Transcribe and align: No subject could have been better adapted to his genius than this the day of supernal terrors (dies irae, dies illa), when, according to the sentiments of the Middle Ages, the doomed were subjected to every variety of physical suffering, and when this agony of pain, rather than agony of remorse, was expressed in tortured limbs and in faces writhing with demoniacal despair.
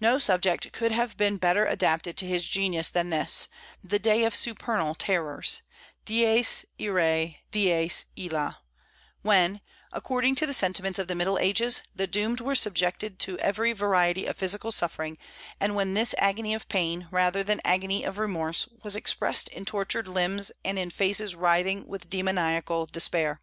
No 0.00 0.18
subject 0.18 0.72
could 0.72 0.92
have 0.92 1.18
been 1.18 1.36
better 1.36 1.66
adapted 1.66 2.16
to 2.16 2.26
his 2.26 2.48
genius 2.48 2.88
than 2.88 3.10
this 3.10 3.48
the 3.84 3.98
day 3.98 4.24
of 4.24 4.34
supernal 4.34 4.94
terrors 4.94 5.60
(dies 6.06 6.64
irae, 6.80 7.42
dies 7.50 8.06
illa), 8.16 8.62
when, 9.20 9.60
according 9.92 10.36
to 10.36 10.46
the 10.46 10.54
sentiments 10.54 10.98
of 10.98 11.06
the 11.06 11.14
Middle 11.14 11.38
Ages, 11.38 11.82
the 11.94 12.06
doomed 12.06 12.40
were 12.40 12.54
subjected 12.54 13.18
to 13.18 13.38
every 13.40 13.74
variety 13.74 14.24
of 14.24 14.38
physical 14.38 14.72
suffering, 14.72 15.18
and 15.60 15.74
when 15.74 15.92
this 15.92 16.14
agony 16.16 16.54
of 16.54 16.66
pain, 16.70 17.06
rather 17.10 17.42
than 17.44 17.60
agony 17.62 18.04
of 18.04 18.16
remorse, 18.16 18.68
was 18.82 18.96
expressed 18.96 19.50
in 19.50 19.66
tortured 19.66 20.08
limbs 20.08 20.50
and 20.64 20.78
in 20.78 20.88
faces 20.88 21.34
writhing 21.34 21.86
with 21.86 22.08
demoniacal 22.08 22.86
despair. 22.86 23.42